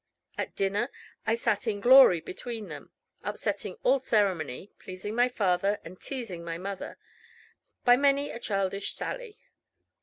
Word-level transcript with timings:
At 0.35 0.55
dinner 0.55 0.89
I 1.27 1.35
sat 1.35 1.67
in 1.67 1.79
glory 1.79 2.21
between 2.21 2.69
them, 2.69 2.91
upsetting 3.23 3.77
all 3.83 3.99
ceremony, 3.99 4.71
pleasing 4.79 5.13
my 5.13 5.29
father, 5.29 5.77
and 5.85 6.01
teasing 6.01 6.43
my 6.43 6.57
mother, 6.57 6.97
by 7.85 7.97
many 7.97 8.31
a 8.31 8.39
childish 8.39 8.95
sally. 8.95 9.37